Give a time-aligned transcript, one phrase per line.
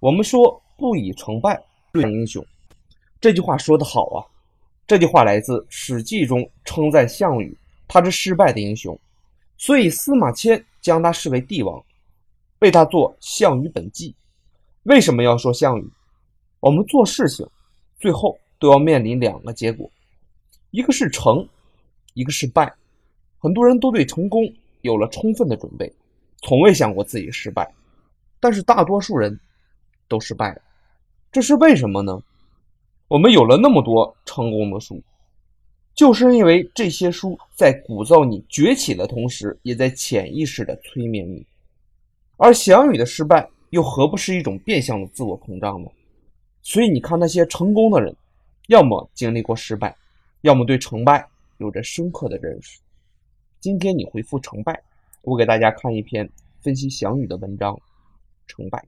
[0.00, 2.42] 我们说不以成败论英雄，
[3.20, 4.24] 这句话说得好啊！
[4.86, 7.54] 这句话来自《史记》中称赞项羽，
[7.86, 8.98] 他是失败的英雄，
[9.58, 11.84] 所以司马迁将他视为帝王，
[12.60, 14.10] 为他做《项羽本纪》。
[14.84, 15.86] 为什么要说项羽？
[16.60, 17.46] 我们做事情
[17.98, 19.90] 最后都要面临两个结果，
[20.70, 21.46] 一个是成，
[22.14, 22.72] 一个是败。
[23.38, 24.42] 很多人都对成功
[24.80, 25.92] 有了充分的准备，
[26.40, 27.70] 从未想过自己失败。
[28.40, 29.38] 但是大多数人
[30.10, 30.60] 都失败了，
[31.30, 32.20] 这是为什么呢？
[33.06, 35.00] 我们有了那么多成功的书，
[35.94, 41.46] 就是因为这些书在鼓噪你崛起的同时，也在潜意识的催眠你。
[42.36, 45.88] 而项羽的失败又何不是一种变相的自我膨胀呢？
[46.62, 48.14] 所以你看，那些成功的人，
[48.66, 49.94] 要么经历过失败，
[50.40, 51.24] 要么对成败
[51.58, 52.80] 有着深刻的认识。
[53.60, 54.82] 今天你回复成败，
[55.22, 56.28] 我给大家看一篇
[56.60, 57.78] 分析项羽的文章，
[58.46, 58.84] 成败。